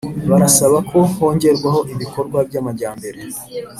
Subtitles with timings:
[0.29, 3.19] Barasaba ko hongerwa ibikorwa by’ amajyambere